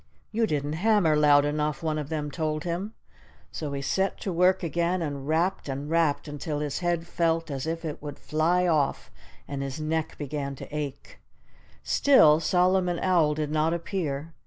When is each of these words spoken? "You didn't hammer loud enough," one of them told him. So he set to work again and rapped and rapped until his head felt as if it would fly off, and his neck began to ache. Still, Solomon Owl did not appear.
"You 0.31 0.47
didn't 0.47 0.73
hammer 0.81 1.15
loud 1.15 1.45
enough," 1.45 1.83
one 1.83 1.99
of 1.99 2.09
them 2.09 2.31
told 2.31 2.63
him. 2.63 2.95
So 3.51 3.71
he 3.73 3.83
set 3.83 4.19
to 4.21 4.33
work 4.33 4.63
again 4.63 4.99
and 5.03 5.27
rapped 5.27 5.69
and 5.69 5.91
rapped 5.91 6.27
until 6.27 6.57
his 6.57 6.79
head 6.79 7.05
felt 7.05 7.51
as 7.51 7.67
if 7.67 7.85
it 7.85 8.01
would 8.01 8.17
fly 8.17 8.65
off, 8.65 9.11
and 9.47 9.61
his 9.61 9.79
neck 9.79 10.17
began 10.17 10.55
to 10.55 10.75
ache. 10.75 11.19
Still, 11.83 12.39
Solomon 12.39 12.97
Owl 12.97 13.35
did 13.35 13.51
not 13.51 13.75
appear. 13.75 14.33